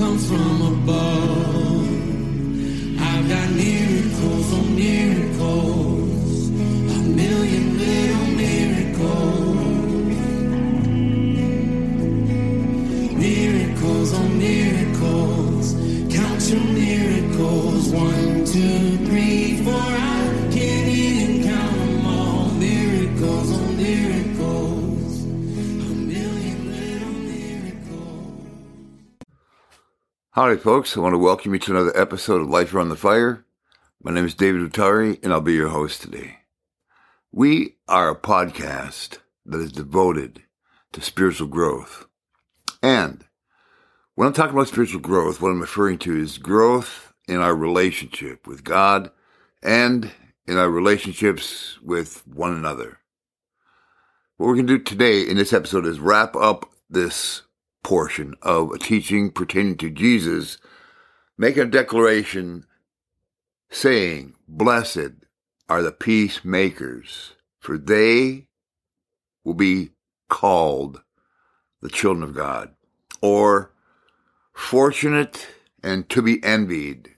comes 0.00 0.26
from 0.26 0.62
above. 0.62 1.86
I've 2.98 3.28
got 3.28 3.50
miracles 3.50 4.69
Howdy, 30.40 30.56
folks. 30.56 30.96
I 30.96 31.00
want 31.00 31.12
to 31.12 31.18
welcome 31.18 31.52
you 31.52 31.58
to 31.58 31.72
another 31.72 32.00
episode 32.00 32.40
of 32.40 32.48
Life 32.48 32.72
Around 32.72 32.88
the 32.88 32.96
Fire. 32.96 33.44
My 34.02 34.10
name 34.10 34.24
is 34.24 34.32
David 34.32 34.62
Utari, 34.62 35.22
and 35.22 35.34
I'll 35.34 35.42
be 35.42 35.52
your 35.52 35.68
host 35.68 36.00
today. 36.00 36.38
We 37.30 37.76
are 37.86 38.08
a 38.08 38.18
podcast 38.18 39.18
that 39.44 39.60
is 39.60 39.70
devoted 39.70 40.42
to 40.92 41.02
spiritual 41.02 41.48
growth. 41.48 42.06
And 42.82 43.26
when 44.14 44.26
I'm 44.26 44.32
talking 44.32 44.54
about 44.54 44.68
spiritual 44.68 45.02
growth, 45.02 45.42
what 45.42 45.50
I'm 45.50 45.60
referring 45.60 45.98
to 45.98 46.16
is 46.16 46.38
growth 46.38 47.12
in 47.28 47.36
our 47.36 47.54
relationship 47.54 48.46
with 48.46 48.64
God 48.64 49.10
and 49.62 50.10
in 50.46 50.56
our 50.56 50.70
relationships 50.70 51.78
with 51.82 52.26
one 52.26 52.54
another. 52.54 53.00
What 54.38 54.46
we're 54.46 54.54
going 54.54 54.68
to 54.68 54.78
do 54.78 54.84
today 54.84 55.20
in 55.20 55.36
this 55.36 55.52
episode 55.52 55.84
is 55.84 56.00
wrap 56.00 56.34
up 56.34 56.70
this 56.88 57.42
portion 57.82 58.34
of 58.42 58.70
a 58.70 58.78
teaching 58.78 59.30
pertaining 59.30 59.76
to 59.78 59.90
Jesus, 59.90 60.58
making 61.38 61.62
a 61.62 61.66
declaration 61.66 62.64
saying, 63.70 64.34
Blessed 64.48 65.12
are 65.68 65.82
the 65.82 65.92
peacemakers, 65.92 67.34
for 67.60 67.78
they 67.78 68.46
will 69.44 69.54
be 69.54 69.90
called 70.28 71.02
the 71.80 71.88
children 71.88 72.22
of 72.22 72.34
God. 72.34 72.74
Or, 73.22 73.72
fortunate 74.60 75.48
and 75.82 76.08
to 76.10 76.22
be 76.22 76.42
envied. 76.44 77.16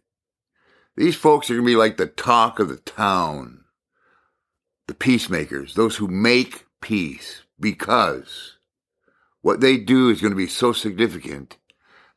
These 0.97 1.17
folks 1.17 1.51
are 1.51 1.55
going 1.55 1.67
to 1.67 1.73
be 1.73 1.77
like 1.77 1.97
the 1.97 2.07
talk 2.07 2.59
of 2.59 2.69
the 2.69 2.77
town, 2.77 3.65
the 4.87 4.95
peacemakers, 4.95 5.75
those 5.75 5.97
who 5.97 6.07
make 6.07 6.67
peace, 6.81 7.43
because 7.59 8.59
what 9.43 9.61
they 9.61 9.77
do 9.77 10.09
is 10.09 10.21
going 10.21 10.33
to 10.33 10.37
be 10.37 10.47
so 10.47 10.73
significant 10.73 11.59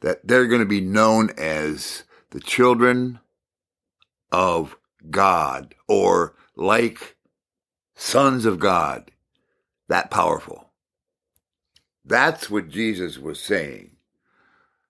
that 0.02 0.26
they're 0.28 0.48
going 0.48 0.62
to 0.62 0.66
be 0.66 0.82
known 0.82 1.32
as 1.38 2.04
the 2.30 2.40
children 2.40 3.20
of 4.32 4.78
God 5.10 5.76
or 5.88 6.36
like 6.56 7.18
sons 7.96 8.46
of 8.46 8.60
God. 8.60 9.12
That 9.88 10.10
powerful. 10.10 10.70
That's 12.04 12.50
what 12.50 12.70
Jesus 12.70 13.18
was 13.18 13.40
saying. 13.40 13.92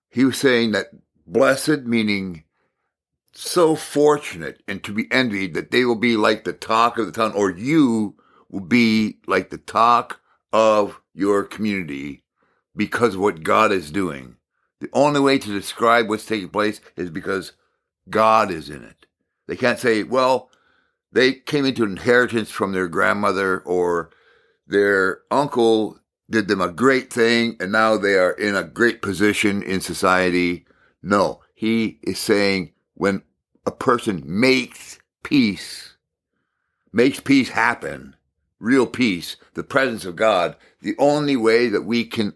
He 0.08 0.24
was 0.24 0.38
saying 0.38 0.72
that 0.72 0.86
blessed, 1.26 1.82
meaning 1.84 2.44
so 3.32 3.76
fortunate 3.76 4.62
and 4.66 4.82
to 4.84 4.92
be 4.92 5.10
envied 5.10 5.54
that 5.54 5.70
they 5.70 5.84
will 5.84 5.96
be 5.96 6.16
like 6.16 6.44
the 6.44 6.52
talk 6.52 6.98
of 6.98 7.06
the 7.06 7.12
town, 7.12 7.32
or 7.32 7.50
you 7.50 8.16
will 8.50 8.60
be 8.60 9.18
like 9.26 9.50
the 9.50 9.58
talk 9.58 10.20
of 10.52 11.00
your 11.14 11.44
community 11.44 12.22
because 12.76 13.16
what 13.16 13.42
God 13.42 13.72
is 13.72 13.90
doing. 13.90 14.36
The 14.80 14.90
only 14.92 15.20
way 15.20 15.38
to 15.38 15.48
describe 15.48 16.08
what's 16.08 16.26
taking 16.26 16.50
place 16.50 16.80
is 16.96 17.10
because 17.10 17.52
God 18.10 18.50
is 18.50 18.68
in 18.68 18.84
it. 18.84 19.06
They 19.48 19.56
can't 19.56 19.78
say, 19.78 20.02
well, 20.02 20.50
they 21.12 21.32
came 21.32 21.64
into 21.64 21.84
inheritance 21.84 22.50
from 22.50 22.72
their 22.72 22.88
grandmother 22.88 23.60
or 23.60 24.10
their 24.66 25.20
uncle 25.30 25.98
did 26.28 26.48
them 26.48 26.60
a 26.60 26.72
great 26.72 27.12
thing 27.12 27.56
and 27.60 27.70
now 27.72 27.96
they 27.96 28.14
are 28.14 28.32
in 28.32 28.56
a 28.56 28.64
great 28.64 29.00
position 29.00 29.62
in 29.62 29.80
society. 29.80 30.66
No, 31.02 31.40
he 31.54 31.98
is 32.02 32.18
saying 32.18 32.72
when 32.94 33.22
a 33.64 33.70
person 33.70 34.22
makes 34.26 34.98
peace, 35.22 35.94
makes 36.92 37.20
peace 37.20 37.50
happen, 37.50 38.16
real 38.58 38.86
peace, 38.86 39.36
the 39.54 39.64
presence 39.64 40.04
of 40.04 40.16
God, 40.16 40.56
the 40.82 40.96
only 40.98 41.36
way 41.36 41.68
that 41.68 41.82
we 41.82 42.04
can 42.04 42.34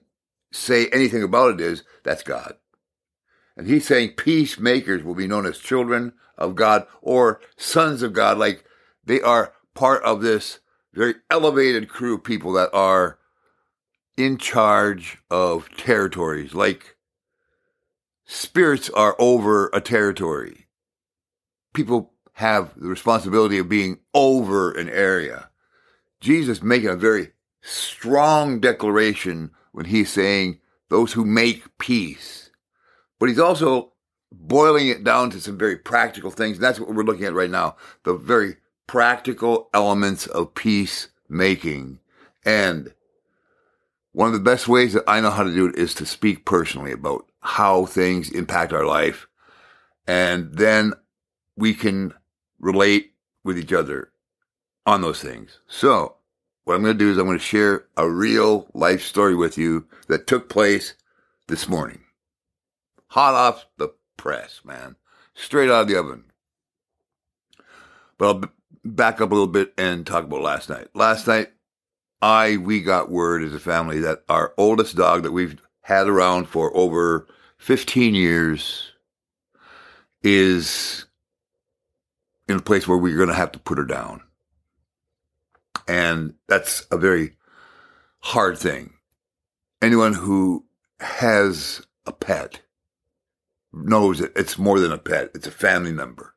say 0.52 0.88
anything 0.88 1.22
about 1.22 1.54
it 1.54 1.60
is 1.60 1.84
that's 2.02 2.22
God. 2.22 2.54
And 3.56 3.66
he's 3.66 3.86
saying 3.86 4.14
peacemakers 4.16 5.02
will 5.02 5.14
be 5.14 5.26
known 5.26 5.46
as 5.46 5.58
children 5.58 6.12
of 6.38 6.54
God 6.54 6.86
or 7.02 7.40
sons 7.56 8.02
of 8.02 8.12
God, 8.12 8.38
like 8.38 8.64
they 9.04 9.20
are 9.20 9.52
part 9.74 10.02
of 10.02 10.22
this 10.22 10.60
very 10.92 11.14
elevated 11.30 11.88
crew 11.88 12.14
of 12.14 12.24
people 12.24 12.52
that 12.54 12.70
are 12.72 13.18
in 14.16 14.36
charge 14.38 15.18
of 15.30 15.68
territories, 15.76 16.54
like 16.54 16.96
spirits 18.24 18.90
are 18.90 19.16
over 19.18 19.70
a 19.72 19.80
territory. 19.80 20.66
People 21.72 22.12
have 22.34 22.72
the 22.76 22.88
responsibility 22.88 23.58
of 23.58 23.68
being 23.68 23.98
over 24.14 24.72
an 24.72 24.88
area. 24.88 25.50
Jesus 26.20 26.62
making 26.62 26.88
a 26.88 26.96
very 26.96 27.32
strong 27.62 28.60
declaration 28.60 29.50
when 29.72 29.86
he's 29.86 30.10
saying 30.10 30.60
those 30.88 31.12
who 31.12 31.24
make 31.24 31.78
peace. 31.78 32.50
But 33.18 33.28
he's 33.28 33.38
also 33.38 33.92
boiling 34.32 34.88
it 34.88 35.04
down 35.04 35.30
to 35.30 35.40
some 35.40 35.58
very 35.58 35.76
practical 35.76 36.30
things. 36.30 36.56
And 36.56 36.64
that's 36.64 36.80
what 36.80 36.94
we're 36.94 37.02
looking 37.02 37.24
at 37.24 37.34
right 37.34 37.50
now. 37.50 37.76
The 38.04 38.14
very 38.14 38.56
practical 38.86 39.68
elements 39.72 40.26
of 40.26 40.54
peace 40.54 41.08
making. 41.28 42.00
And 42.44 42.92
one 44.12 44.28
of 44.28 44.34
the 44.34 44.40
best 44.40 44.68
ways 44.68 44.92
that 44.94 45.04
I 45.06 45.20
know 45.20 45.30
how 45.30 45.44
to 45.44 45.54
do 45.54 45.66
it 45.66 45.76
is 45.76 45.94
to 45.94 46.06
speak 46.06 46.44
personally 46.44 46.92
about 46.92 47.26
how 47.40 47.86
things 47.86 48.30
impact 48.30 48.72
our 48.72 48.84
life. 48.84 49.28
And 50.06 50.52
then 50.52 50.94
we 51.56 51.74
can 51.74 52.14
relate 52.58 53.12
with 53.44 53.58
each 53.58 53.72
other 53.72 54.10
on 54.86 55.02
those 55.02 55.20
things. 55.20 55.60
So 55.68 56.16
what 56.64 56.74
I'm 56.74 56.82
going 56.82 56.96
to 56.96 57.04
do 57.04 57.10
is 57.10 57.18
I'm 57.18 57.26
going 57.26 57.38
to 57.38 57.44
share 57.44 57.86
a 57.96 58.08
real 58.08 58.68
life 58.74 59.02
story 59.02 59.34
with 59.34 59.58
you 59.58 59.86
that 60.08 60.26
took 60.26 60.48
place 60.48 60.94
this 61.48 61.68
morning. 61.68 62.00
Hot 63.08 63.34
off 63.34 63.66
the 63.76 63.88
press, 64.16 64.60
man. 64.64 64.96
Straight 65.34 65.70
out 65.70 65.82
of 65.82 65.88
the 65.88 65.98
oven. 65.98 66.24
But 68.18 68.26
I'll 68.26 68.34
b- 68.34 68.48
back 68.84 69.20
up 69.20 69.30
a 69.30 69.34
little 69.34 69.46
bit 69.46 69.72
and 69.78 70.06
talk 70.06 70.24
about 70.24 70.42
last 70.42 70.68
night. 70.68 70.88
Last 70.94 71.26
night, 71.26 71.50
I, 72.22 72.58
we 72.58 72.82
got 72.82 73.10
word 73.10 73.42
as 73.42 73.54
a 73.54 73.60
family 73.60 74.00
that 74.00 74.22
our 74.28 74.52
oldest 74.58 74.96
dog 74.96 75.22
that 75.22 75.32
we've 75.32 75.60
had 75.82 76.06
around 76.06 76.46
for 76.46 76.76
over 76.76 77.26
15 77.58 78.14
years 78.14 78.92
is 80.22 81.06
in 82.46 82.56
a 82.56 82.62
place 82.62 82.86
where 82.86 82.98
we're 82.98 83.16
going 83.16 83.28
to 83.28 83.34
have 83.34 83.52
to 83.52 83.58
put 83.58 83.78
her 83.78 83.84
down. 83.84 84.22
And 85.90 86.34
that's 86.46 86.86
a 86.92 86.96
very 86.96 87.32
hard 88.20 88.56
thing. 88.56 88.92
Anyone 89.82 90.12
who 90.12 90.64
has 91.00 91.84
a 92.06 92.12
pet 92.12 92.60
knows 93.72 94.20
that 94.20 94.30
it's 94.36 94.56
more 94.56 94.78
than 94.78 94.92
a 94.92 94.98
pet, 94.98 95.32
it's 95.34 95.48
a 95.48 95.50
family 95.50 95.90
member. 95.90 96.32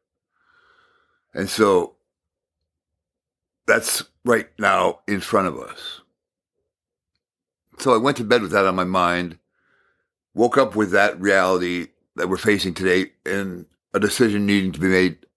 And 1.35 1.47
so 1.47 1.97
that's 3.67 4.03
right 4.25 4.49
now 4.57 5.01
in 5.07 5.19
front 5.19 5.47
of 5.47 5.59
us. 5.59 6.01
So 7.77 7.93
I 7.93 7.97
went 7.97 8.17
to 8.17 8.23
bed 8.23 8.41
with 8.41 8.51
that 8.53 8.65
on 8.65 8.75
my 8.75 8.85
mind, 8.85 9.37
woke 10.33 10.57
up 10.57 10.75
with 10.75 10.89
that 10.93 11.21
reality 11.21 11.89
that 12.15 12.27
we're 12.27 12.37
facing 12.37 12.73
today, 12.73 13.11
and 13.23 13.67
a 13.93 13.99
decision 13.99 14.47
needing 14.47 14.71
to 14.71 14.79
be 14.79 14.87
made. 14.87 15.27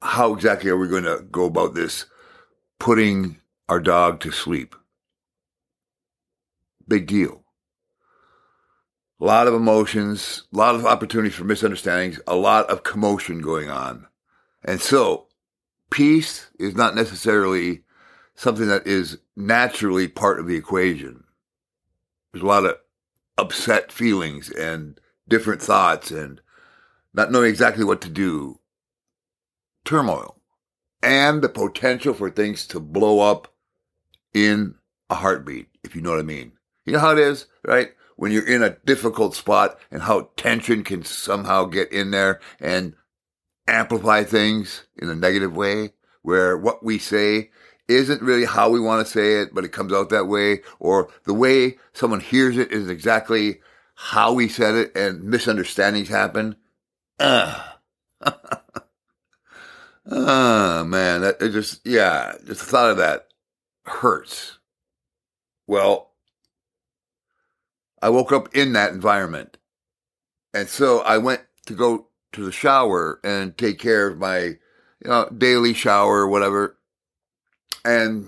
How 0.00 0.32
exactly 0.32 0.70
are 0.70 0.78
we 0.78 0.88
going 0.88 1.04
to 1.04 1.26
go 1.30 1.44
about 1.44 1.74
this? 1.74 2.06
Putting 2.78 3.39
our 3.70 3.78
dog 3.78 4.18
to 4.18 4.32
sleep. 4.32 4.74
Big 6.88 7.06
deal. 7.06 7.44
A 9.20 9.24
lot 9.24 9.46
of 9.46 9.54
emotions, 9.54 10.42
a 10.52 10.56
lot 10.56 10.74
of 10.74 10.84
opportunities 10.84 11.36
for 11.36 11.44
misunderstandings, 11.44 12.18
a 12.26 12.34
lot 12.34 12.68
of 12.68 12.82
commotion 12.82 13.40
going 13.40 13.70
on. 13.70 14.08
And 14.64 14.80
so, 14.80 15.28
peace 15.88 16.48
is 16.58 16.74
not 16.74 16.96
necessarily 16.96 17.84
something 18.34 18.66
that 18.66 18.88
is 18.88 19.18
naturally 19.36 20.08
part 20.08 20.40
of 20.40 20.48
the 20.48 20.56
equation. 20.56 21.22
There's 22.32 22.42
a 22.42 22.46
lot 22.46 22.64
of 22.64 22.76
upset 23.38 23.92
feelings 23.92 24.50
and 24.50 24.98
different 25.28 25.62
thoughts 25.62 26.10
and 26.10 26.40
not 27.14 27.30
knowing 27.30 27.50
exactly 27.50 27.84
what 27.84 28.00
to 28.00 28.08
do, 28.08 28.58
turmoil, 29.84 30.40
and 31.04 31.40
the 31.40 31.48
potential 31.48 32.14
for 32.14 32.30
things 32.30 32.66
to 32.66 32.80
blow 32.80 33.20
up 33.20 33.54
in 34.34 34.74
a 35.08 35.14
heartbeat, 35.16 35.68
if 35.82 35.94
you 35.94 36.02
know 36.02 36.10
what 36.10 36.20
I 36.20 36.24
mean. 36.24 36.52
You 36.84 36.94
know 36.94 37.00
how 37.00 37.12
it 37.12 37.18
is, 37.18 37.46
right? 37.64 37.90
When 38.16 38.32
you're 38.32 38.46
in 38.46 38.62
a 38.62 38.76
difficult 38.84 39.34
spot 39.34 39.78
and 39.90 40.02
how 40.02 40.30
tension 40.36 40.84
can 40.84 41.04
somehow 41.04 41.64
get 41.64 41.92
in 41.92 42.10
there 42.10 42.40
and 42.60 42.94
amplify 43.66 44.24
things 44.24 44.84
in 44.96 45.08
a 45.08 45.14
negative 45.14 45.56
way, 45.56 45.92
where 46.22 46.56
what 46.56 46.84
we 46.84 46.98
say 46.98 47.50
isn't 47.88 48.22
really 48.22 48.44
how 48.44 48.68
we 48.68 48.80
want 48.80 49.04
to 49.04 49.12
say 49.12 49.40
it, 49.40 49.54
but 49.54 49.64
it 49.64 49.72
comes 49.72 49.92
out 49.92 50.10
that 50.10 50.28
way, 50.28 50.60
or 50.78 51.08
the 51.24 51.34
way 51.34 51.78
someone 51.92 52.20
hears 52.20 52.56
it 52.56 52.72
is 52.72 52.88
exactly 52.88 53.60
how 53.94 54.32
we 54.32 54.48
said 54.48 54.74
it 54.74 54.96
and 54.96 55.24
misunderstandings 55.24 56.08
happen. 56.08 56.56
Ah. 57.18 57.78
Ugh. 58.22 58.36
oh 60.06 60.80
ah, 60.80 60.84
man, 60.84 61.22
that 61.22 61.40
it 61.40 61.50
just 61.50 61.80
yeah, 61.86 62.32
just 62.46 62.60
the 62.60 62.66
thought 62.66 62.90
of 62.90 62.96
that 62.98 63.29
hurts. 63.84 64.58
Well, 65.66 66.10
I 68.02 68.08
woke 68.08 68.32
up 68.32 68.54
in 68.54 68.72
that 68.72 68.92
environment. 68.92 69.58
And 70.54 70.68
so 70.68 71.00
I 71.00 71.18
went 71.18 71.42
to 71.66 71.74
go 71.74 72.08
to 72.32 72.44
the 72.44 72.52
shower 72.52 73.20
and 73.22 73.56
take 73.56 73.78
care 73.78 74.08
of 74.08 74.18
my, 74.18 74.40
you 74.40 74.58
know, 75.04 75.28
daily 75.36 75.74
shower 75.74 76.20
or 76.20 76.28
whatever. 76.28 76.76
And 77.84 78.26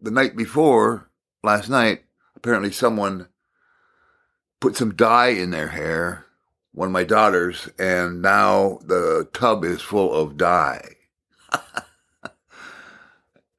the 0.00 0.10
night 0.10 0.36
before, 0.36 1.10
last 1.42 1.68
night, 1.68 2.04
apparently 2.36 2.72
someone 2.72 3.28
put 4.60 4.76
some 4.76 4.94
dye 4.94 5.28
in 5.28 5.50
their 5.50 5.68
hair, 5.68 6.26
one 6.72 6.86
of 6.86 6.92
my 6.92 7.04
daughters, 7.04 7.68
and 7.78 8.22
now 8.22 8.78
the 8.84 9.28
tub 9.32 9.64
is 9.64 9.82
full 9.82 10.12
of 10.14 10.36
dye. 10.36 10.96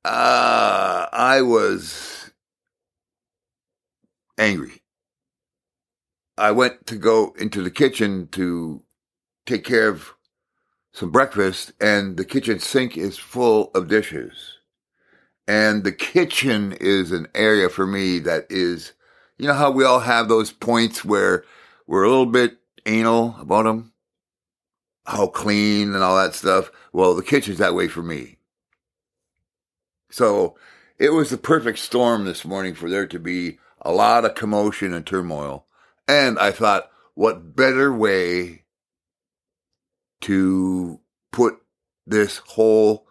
uh, 0.06 1.08
I 1.12 1.42
was 1.42 2.32
angry. 4.38 4.82
I 6.38 6.52
went 6.52 6.88
to 6.88 6.96
go 6.96 7.34
into 7.38 7.62
the 7.62 7.72
kitchen 7.72 8.28
to 8.32 8.84
take 9.46 9.64
care 9.64 9.88
of 9.88 10.14
some 10.92 11.12
breakfast, 11.12 11.74
and 11.80 12.18
the 12.18 12.26
kitchen 12.26 12.60
sink 12.60 12.98
is 12.98 13.18
full 13.18 13.72
of 13.74 13.88
dishes. 13.88 14.58
And 15.48 15.84
the 15.84 15.92
kitchen 15.92 16.74
is 16.80 17.12
an 17.12 17.28
area 17.36 17.70
for 17.70 17.86
me 17.86 18.20
that 18.20 18.46
is, 18.50 18.94
you 19.38 19.48
know 19.48 19.54
how 19.54 19.72
we 19.72 19.84
all 19.84 20.00
have 20.00 20.28
those 20.28 20.52
points 20.52 21.04
where 21.04 21.44
we're 21.88 22.04
a 22.04 22.10
little 22.10 22.26
bit 22.26 22.58
anal 22.86 23.36
about 23.40 23.64
them? 23.64 23.94
How 25.06 25.28
clean 25.28 25.94
and 25.94 26.04
all 26.04 26.16
that 26.18 26.34
stuff. 26.34 26.72
Well, 26.94 27.14
the 27.14 27.24
kitchen's 27.24 27.58
that 27.58 27.76
way 27.76 27.88
for 27.88 28.02
me. 28.02 28.38
So 30.14 30.56
it 31.00 31.10
was 31.10 31.32
the 31.32 31.40
perfect 31.40 31.80
storm 31.80 32.26
this 32.26 32.46
morning 32.46 32.76
for 32.76 32.88
there 32.88 33.08
to 33.08 33.18
be 33.18 33.58
a 33.82 33.92
lot 33.92 34.26
of 34.26 34.36
commotion 34.36 34.94
and 34.94 35.04
turmoil. 35.04 35.66
And 36.08 36.38
I 36.38 36.52
thought, 36.52 36.92
what 37.16 37.56
better 37.56 37.92
way 37.92 38.66
to 40.22 41.00
put 41.32 41.56
this 42.06 42.38
whole 42.46 43.08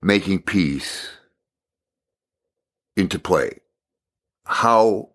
making 0.00 0.42
peace 0.42 1.08
into 2.96 3.18
play? 3.18 3.58
How 4.46 5.08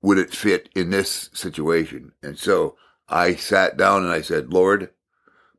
would 0.00 0.16
it 0.16 0.32
fit 0.32 0.70
in 0.74 0.88
this 0.88 1.28
situation? 1.34 2.12
And 2.22 2.38
so 2.38 2.78
I 3.06 3.34
sat 3.34 3.76
down 3.76 4.02
and 4.02 4.12
I 4.12 4.22
said, 4.22 4.50
Lord, 4.50 4.88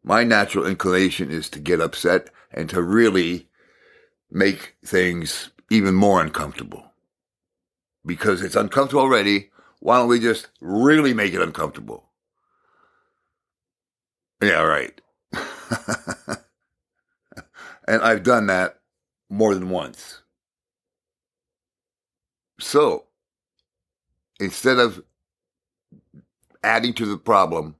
my 0.03 0.23
natural 0.23 0.65
inclination 0.65 1.29
is 1.29 1.47
to 1.49 1.59
get 1.59 1.79
upset 1.79 2.31
and 2.51 2.67
to 2.71 2.81
really 2.81 3.48
make 4.31 4.75
things 4.85 5.49
even 5.69 5.95
more 5.95 6.21
uncomfortable 6.21 6.83
because 8.05 8.41
it's 8.41 8.55
uncomfortable 8.55 9.01
already. 9.01 9.49
Why 9.79 9.97
don't 9.97 10.09
we 10.09 10.19
just 10.19 10.47
really 10.61 11.13
make 11.13 11.33
it 11.33 11.41
uncomfortable? 11.41 12.09
Yeah, 14.41 14.61
right. 14.61 14.99
and 17.87 18.01
I've 18.01 18.23
done 18.23 18.47
that 18.47 18.79
more 19.29 19.53
than 19.53 19.69
once. 19.69 20.21
So, 22.59 23.05
instead 24.39 24.79
of 24.79 25.01
adding 26.63 26.93
to 26.95 27.05
the 27.05 27.17
problem, 27.17 27.75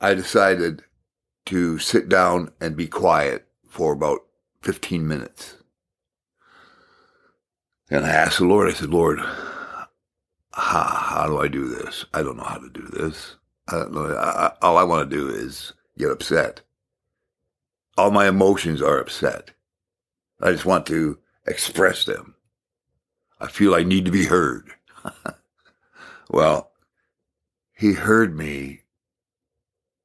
I 0.00 0.14
decided 0.14 0.84
to 1.46 1.78
sit 1.78 2.08
down 2.08 2.52
and 2.60 2.76
be 2.76 2.86
quiet 2.86 3.46
for 3.66 3.92
about 3.92 4.20
15 4.68 5.08
minutes. 5.08 5.56
And 7.88 8.04
I 8.04 8.10
asked 8.10 8.36
the 8.36 8.44
Lord, 8.44 8.68
I 8.68 8.74
said, 8.74 8.90
Lord, 8.90 9.18
how, 9.18 9.86
how 10.52 11.26
do 11.26 11.38
I 11.40 11.48
do 11.48 11.68
this? 11.68 12.04
I 12.12 12.22
don't 12.22 12.36
know 12.36 12.44
how 12.44 12.58
to 12.58 12.68
do 12.68 12.82
this. 12.82 13.36
I 13.66 13.76
don't 13.76 13.94
know. 13.94 14.14
I, 14.14 14.48
I, 14.48 14.52
all 14.60 14.76
I 14.76 14.82
want 14.82 15.08
to 15.08 15.16
do 15.16 15.26
is 15.26 15.72
get 15.96 16.10
upset. 16.10 16.60
All 17.96 18.10
my 18.10 18.28
emotions 18.28 18.82
are 18.82 19.00
upset. 19.00 19.52
I 20.38 20.52
just 20.52 20.66
want 20.66 20.84
to 20.88 21.16
express 21.46 22.04
them. 22.04 22.34
I 23.40 23.48
feel 23.48 23.74
I 23.74 23.84
need 23.84 24.04
to 24.04 24.10
be 24.10 24.26
heard. 24.26 24.68
well, 26.28 26.72
he 27.72 27.94
heard 27.94 28.36
me 28.36 28.82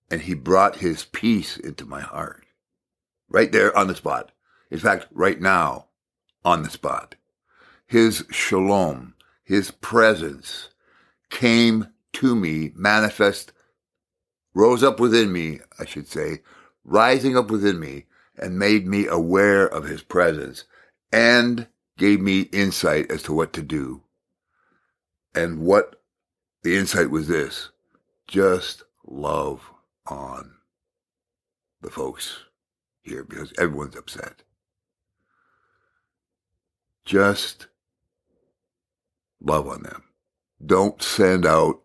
and 0.09 0.21
he 0.21 0.33
brought 0.33 0.77
his 0.77 1.03
peace 1.03 1.57
into 1.57 1.85
my 1.85 1.99
heart 1.99 2.45
right 3.27 3.51
there 3.51 3.77
on 3.77 3.87
the 3.87 3.95
spot. 3.95 4.31
In 4.73 4.79
fact, 4.79 5.05
right 5.11 5.39
now 5.39 5.85
on 6.43 6.63
the 6.63 6.69
spot 6.69 7.13
his 7.85 8.25
shalom, 8.31 9.13
his 9.43 9.69
presence 9.69 10.69
came 11.29 11.89
to 12.13 12.35
me, 12.35 12.71
manifest, 12.73 13.53
rose 14.55 14.81
up 14.81 14.99
within 14.99 15.31
me, 15.31 15.59
I 15.79 15.85
should 15.85 16.07
say, 16.07 16.39
rising 16.83 17.37
up 17.37 17.51
within 17.51 17.79
me 17.79 18.05
and 18.35 18.57
made 18.57 18.87
me 18.87 19.05
aware 19.05 19.67
of 19.67 19.83
his 19.83 20.01
presence 20.01 20.63
and 21.11 21.67
gave 21.99 22.19
me 22.19 22.41
insight 22.51 23.11
as 23.11 23.21
to 23.23 23.33
what 23.33 23.53
to 23.53 23.61
do. 23.61 24.01
And 25.35 25.59
what 25.59 26.01
the 26.63 26.75
insight 26.75 27.11
was 27.11 27.27
this 27.27 27.69
just 28.27 28.81
love 29.05 29.69
on 30.07 30.55
the 31.81 31.91
folks 31.91 32.39
here 33.03 33.23
because 33.23 33.53
everyone's 33.59 33.95
upset. 33.95 34.41
Just 37.05 37.67
love 39.41 39.67
on 39.67 39.83
them. 39.83 40.03
Don't 40.65 41.01
send 41.01 41.45
out 41.45 41.81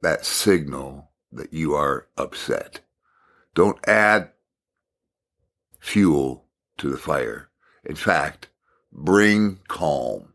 that 0.00 0.24
signal 0.24 1.10
that 1.30 1.52
you 1.52 1.74
are 1.74 2.08
upset. 2.16 2.80
Don't 3.54 3.78
add 3.86 4.30
fuel 5.78 6.46
to 6.78 6.88
the 6.88 6.96
fire. 6.96 7.50
In 7.84 7.96
fact, 7.96 8.48
bring 8.90 9.58
calm. 9.68 10.32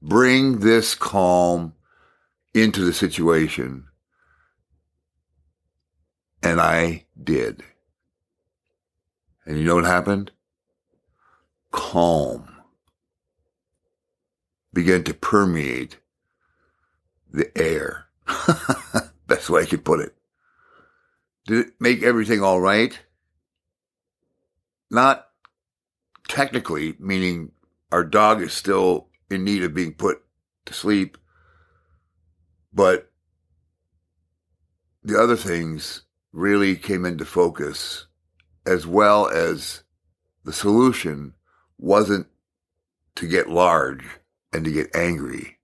Bring 0.00 0.60
this 0.60 0.94
calm 0.94 1.74
into 2.54 2.84
the 2.84 2.92
situation. 2.92 3.86
And 6.42 6.60
I 6.60 7.06
did. 7.22 7.62
And 9.44 9.58
you 9.58 9.64
know 9.64 9.74
what 9.74 9.84
happened? 9.84 10.30
Calm 11.72 12.59
began 14.72 15.04
to 15.04 15.14
permeate 15.14 15.98
the 17.32 17.50
air. 17.56 18.06
Best 19.26 19.50
way 19.50 19.62
I 19.62 19.66
could 19.66 19.84
put 19.84 20.00
it. 20.00 20.14
Did 21.46 21.66
it 21.66 21.72
make 21.80 22.02
everything 22.02 22.42
all 22.42 22.60
right? 22.60 22.98
Not 24.90 25.26
technically, 26.28 26.94
meaning 26.98 27.52
our 27.90 28.04
dog 28.04 28.42
is 28.42 28.52
still 28.52 29.08
in 29.30 29.44
need 29.44 29.62
of 29.62 29.74
being 29.74 29.94
put 29.94 30.22
to 30.66 30.74
sleep, 30.74 31.16
but 32.72 33.10
the 35.02 35.18
other 35.18 35.36
things 35.36 36.02
really 36.32 36.76
came 36.76 37.04
into 37.04 37.24
focus 37.24 38.06
as 38.66 38.86
well 38.86 39.28
as 39.28 39.82
the 40.44 40.52
solution 40.52 41.34
wasn't 41.78 42.26
to 43.16 43.26
get 43.26 43.48
large 43.48 44.19
and 44.52 44.64
to 44.64 44.70
get 44.72 44.94
angry 44.94 45.58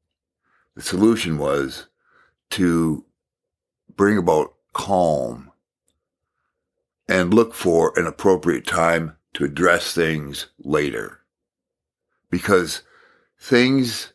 the 0.75 0.83
solution 0.83 1.39
was 1.39 1.87
to 2.51 3.05
bring 3.97 4.19
about 4.19 4.55
calm 4.73 5.51
and 7.09 7.33
look 7.33 7.55
for 7.55 7.93
an 7.99 8.07
appropriate 8.07 8.67
time 8.67 9.17
to 9.35 9.45
address 9.45 9.95
things 9.95 10.49
later. 10.59 11.21
because 12.31 12.83
things 13.39 14.13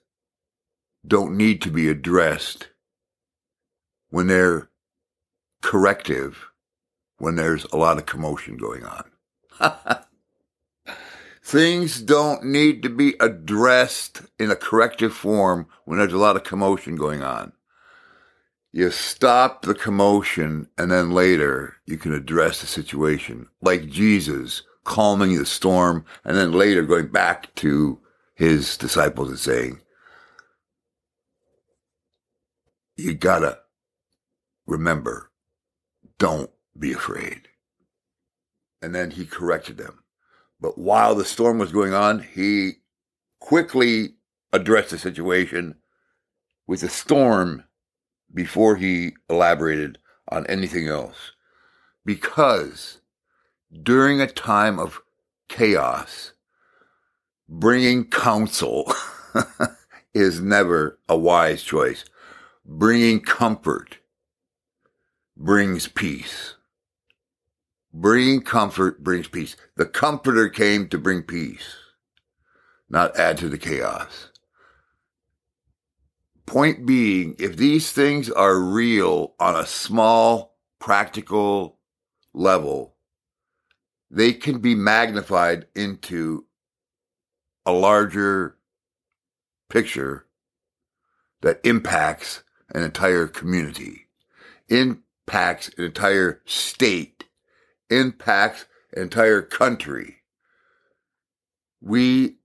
don't 1.07 1.35
need 1.37 1.61
to 1.61 1.71
be 1.71 1.89
addressed 1.89 2.69
when 4.09 4.27
they're 4.27 4.69
corrective, 5.61 6.51
when 7.17 7.35
there's 7.35 7.65
a 7.65 7.77
lot 7.77 7.97
of 7.97 8.05
commotion 8.05 8.57
going 8.57 8.83
on. 8.85 9.05
Things 11.43 12.01
don't 12.01 12.45
need 12.45 12.83
to 12.83 12.89
be 12.89 13.15
addressed 13.19 14.21
in 14.37 14.51
a 14.51 14.55
corrective 14.55 15.13
form 15.13 15.67
when 15.85 15.97
there's 15.97 16.13
a 16.13 16.17
lot 16.17 16.35
of 16.35 16.43
commotion 16.43 16.95
going 16.95 17.23
on. 17.23 17.53
You 18.71 18.91
stop 18.91 19.63
the 19.63 19.73
commotion 19.73 20.69
and 20.77 20.91
then 20.91 21.11
later 21.11 21.75
you 21.85 21.97
can 21.97 22.13
address 22.13 22.61
the 22.61 22.67
situation 22.67 23.47
like 23.61 23.89
Jesus 23.89 24.61
calming 24.83 25.37
the 25.37 25.45
storm 25.45 26.05
and 26.23 26.37
then 26.37 26.51
later 26.51 26.83
going 26.83 27.07
back 27.07 27.53
to 27.55 27.99
his 28.35 28.77
disciples 28.77 29.29
and 29.29 29.39
saying, 29.39 29.81
you 32.95 33.13
gotta 33.13 33.59
remember, 34.65 35.31
don't 36.17 36.51
be 36.77 36.93
afraid. 36.93 37.47
And 38.81 38.95
then 38.95 39.11
he 39.11 39.25
corrected 39.25 39.77
them. 39.77 40.00
But 40.61 40.77
while 40.77 41.15
the 41.15 41.25
storm 41.25 41.57
was 41.57 41.71
going 41.71 41.93
on, 41.93 42.19
he 42.19 42.73
quickly 43.39 44.13
addressed 44.53 44.91
the 44.91 44.99
situation 44.99 45.75
with 46.67 46.81
the 46.81 46.89
storm 46.89 47.63
before 48.33 48.75
he 48.75 49.13
elaborated 49.29 49.97
on 50.29 50.45
anything 50.45 50.87
else. 50.87 51.31
Because 52.05 52.99
during 53.83 54.21
a 54.21 54.27
time 54.27 54.79
of 54.79 55.01
chaos, 55.49 56.33
bringing 57.49 58.05
counsel 58.05 58.93
is 60.13 60.41
never 60.41 60.99
a 61.09 61.17
wise 61.17 61.63
choice. 61.63 62.05
Bringing 62.65 63.19
comfort 63.19 63.97
brings 65.35 65.87
peace. 65.87 66.55
Bringing 67.93 68.41
comfort 68.41 69.03
brings 69.03 69.27
peace. 69.27 69.55
The 69.75 69.85
comforter 69.85 70.47
came 70.47 70.87
to 70.89 70.97
bring 70.97 71.23
peace, 71.23 71.75
not 72.89 73.17
add 73.17 73.37
to 73.39 73.49
the 73.49 73.57
chaos. 73.57 74.29
Point 76.45 76.85
being, 76.85 77.35
if 77.37 77.57
these 77.57 77.91
things 77.91 78.29
are 78.29 78.59
real 78.59 79.35
on 79.39 79.55
a 79.55 79.65
small, 79.65 80.55
practical 80.79 81.77
level, 82.33 82.95
they 84.09 84.33
can 84.33 84.59
be 84.59 84.75
magnified 84.75 85.67
into 85.75 86.45
a 87.65 87.71
larger 87.71 88.57
picture 89.69 90.25
that 91.41 91.59
impacts 91.63 92.43
an 92.73 92.83
entire 92.83 93.27
community, 93.27 94.07
impacts 94.69 95.69
an 95.77 95.85
entire 95.85 96.41
state, 96.45 97.20
impacts 97.91 98.65
entire 98.93 99.41
country. 99.41 100.17
We 101.81 102.37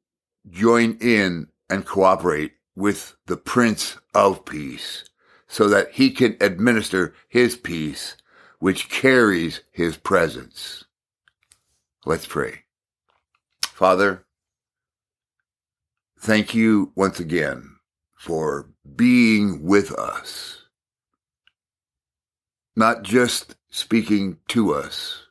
join 0.50 0.98
in 1.00 1.48
and 1.70 1.86
cooperate 1.86 2.52
with 2.74 3.16
the 3.26 3.36
Prince 3.36 3.96
of 4.14 4.44
Peace 4.44 5.04
so 5.48 5.68
that 5.68 5.92
he 5.92 6.10
can 6.10 6.36
administer 6.40 7.14
his 7.28 7.56
peace, 7.56 8.16
which 8.58 8.88
carries 8.88 9.62
his 9.72 9.96
presence. 9.96 10.84
Let's 12.04 12.26
pray. 12.26 12.64
Father, 13.62 14.24
thank 16.18 16.54
you 16.54 16.92
once 16.94 17.20
again 17.20 17.76
for 18.16 18.70
being 18.96 19.62
with 19.62 19.92
us, 19.92 20.62
not 22.74 23.02
just 23.02 23.56
speaking 23.70 24.38
to 24.48 24.72
us, 24.74 25.25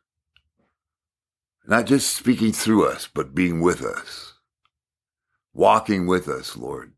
not 1.68 1.86
just 1.86 2.16
speaking 2.16 2.52
through 2.52 2.88
us, 2.88 3.10
but 3.12 3.36
being 3.36 3.62
with 3.62 3.82
us, 3.82 4.34
walking 5.54 6.08
with 6.08 6.28
us, 6.28 6.56
Lord. 6.56 6.94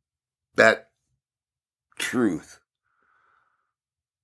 That 0.56 0.90
truth, 1.98 2.60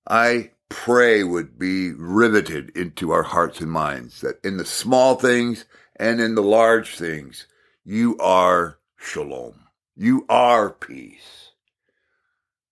I 0.06 0.50
pray 0.68 1.22
would 1.22 1.58
be 1.58 1.92
riveted 1.92 2.70
into 2.76 3.10
our 3.10 3.22
hearts 3.22 3.60
and 3.60 3.70
minds 3.70 4.20
that 4.20 4.44
in 4.44 4.56
the 4.56 4.64
small 4.64 5.14
things 5.14 5.64
and 5.96 6.20
in 6.20 6.34
the 6.34 6.42
large 6.42 6.96
things, 6.96 7.46
you 7.84 8.16
are 8.18 8.78
shalom. 8.96 9.60
You 9.96 10.26
are 10.28 10.70
peace. 10.70 11.52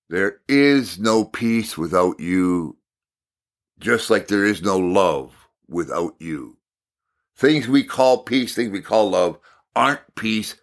There 0.08 0.40
is 0.48 0.98
no 0.98 1.24
peace 1.24 1.78
without 1.78 2.20
you, 2.20 2.76
just 3.78 4.10
like 4.10 4.28
there 4.28 4.44
is 4.44 4.60
no 4.60 4.78
love 4.78 5.32
without 5.68 6.16
you. 6.18 6.58
Things 7.42 7.66
we 7.66 7.82
call 7.82 8.22
peace, 8.22 8.54
things 8.54 8.70
we 8.70 8.80
call 8.80 9.10
love, 9.10 9.36
aren't 9.74 10.14
peace. 10.14 10.54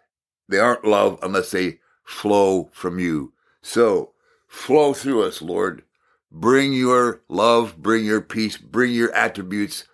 They 0.48 0.60
aren't 0.60 0.86
love 0.86 1.20
unless 1.22 1.52
they 1.52 1.80
flow 2.06 2.70
from 2.72 3.00
you. 3.00 3.34
So 3.62 4.14
flow 4.48 4.94
through 4.94 5.24
us, 5.24 5.42
Lord. 5.42 5.84
Bring 6.32 6.72
your 6.72 7.22
love, 7.28 7.76
bring 7.76 8.06
your 8.06 8.22
peace, 8.22 8.56
bring 8.56 8.94
your 8.94 9.14
attributes. 9.14 9.90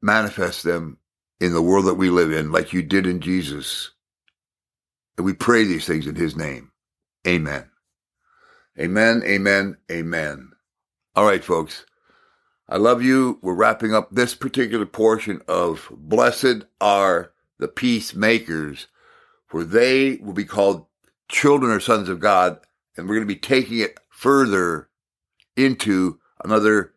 Manifest 0.00 0.62
them 0.62 0.98
in 1.40 1.52
the 1.52 1.60
world 1.60 1.86
that 1.86 1.94
we 1.94 2.08
live 2.08 2.30
in, 2.30 2.52
like 2.52 2.72
you 2.72 2.80
did 2.80 3.08
in 3.08 3.18
Jesus. 3.18 3.90
And 5.16 5.26
we 5.26 5.32
pray 5.32 5.64
these 5.64 5.84
things 5.84 6.06
in 6.06 6.14
his 6.14 6.36
name. 6.36 6.70
Amen. 7.26 7.68
Amen, 8.78 9.24
amen, 9.24 9.78
amen. 9.90 10.52
All 11.16 11.24
right, 11.24 11.42
folks. 11.42 11.84
I 12.68 12.76
love 12.76 13.02
you. 13.02 13.38
We're 13.42 13.54
wrapping 13.54 13.94
up 13.94 14.10
this 14.10 14.34
particular 14.34 14.86
portion 14.86 15.42
of 15.48 15.88
Blessed 15.90 16.64
are 16.80 17.32
the 17.58 17.68
Peacemakers, 17.68 18.86
for 19.46 19.64
they 19.64 20.16
will 20.16 20.32
be 20.32 20.44
called 20.44 20.86
children 21.28 21.70
or 21.70 21.80
sons 21.80 22.08
of 22.08 22.20
God. 22.20 22.58
And 22.96 23.06
we're 23.06 23.16
going 23.16 23.28
to 23.28 23.34
be 23.34 23.40
taking 23.40 23.78
it 23.78 23.98
further 24.08 24.88
into 25.56 26.18
another 26.44 26.92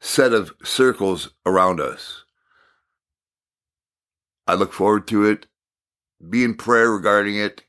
set 0.00 0.32
of 0.32 0.52
circles 0.62 1.30
around 1.46 1.80
us. 1.80 2.24
I 4.46 4.54
look 4.54 4.72
forward 4.72 5.06
to 5.08 5.24
it. 5.24 5.46
Be 6.28 6.44
in 6.44 6.54
prayer 6.54 6.90
regarding 6.90 7.36
it. 7.36 7.62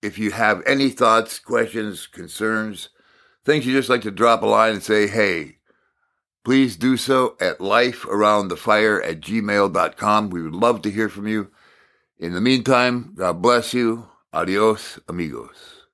If 0.00 0.18
you 0.18 0.30
have 0.30 0.62
any 0.66 0.88
thoughts, 0.90 1.38
questions, 1.38 2.06
concerns, 2.06 2.88
things 3.44 3.66
you 3.66 3.72
just 3.72 3.88
like 3.88 4.02
to 4.02 4.10
drop 4.10 4.42
a 4.42 4.46
line 4.46 4.72
and 4.72 4.82
say, 4.82 5.06
hey, 5.06 5.58
please 6.44 6.76
do 6.76 6.96
so 6.96 7.36
at 7.40 7.58
lifearoundthefire 7.58 9.06
at 9.06 9.20
gmail.com. 9.20 10.30
We 10.30 10.42
would 10.42 10.54
love 10.54 10.82
to 10.82 10.90
hear 10.90 11.08
from 11.08 11.26
you. 11.26 11.50
In 12.18 12.34
the 12.34 12.40
meantime, 12.40 13.12
God 13.14 13.42
bless 13.42 13.74
you. 13.74 14.08
Adios, 14.32 14.98
amigos. 15.08 15.86